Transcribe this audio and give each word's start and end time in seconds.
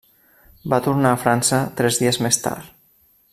Va 0.73 0.79
tornar 0.87 1.11
a 1.15 1.19
França 1.25 1.59
tres 1.81 2.01
dies 2.05 2.19
més 2.27 2.41
tard. 2.47 2.73